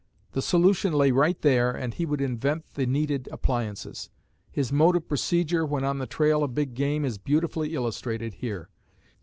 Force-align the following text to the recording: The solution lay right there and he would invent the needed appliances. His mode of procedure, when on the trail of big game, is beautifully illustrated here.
The 0.31 0.41
solution 0.41 0.93
lay 0.93 1.11
right 1.11 1.39
there 1.43 1.69
and 1.69 1.93
he 1.93 2.07
would 2.07 2.21
invent 2.21 2.73
the 2.73 2.87
needed 2.87 3.29
appliances. 3.31 4.09
His 4.49 4.73
mode 4.73 4.95
of 4.95 5.07
procedure, 5.07 5.63
when 5.63 5.83
on 5.83 5.99
the 5.99 6.07
trail 6.07 6.43
of 6.43 6.55
big 6.55 6.73
game, 6.73 7.05
is 7.05 7.19
beautifully 7.19 7.75
illustrated 7.75 8.33
here. 8.33 8.69